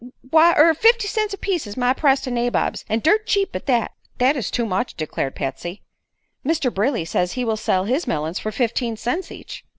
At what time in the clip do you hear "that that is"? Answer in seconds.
3.67-4.49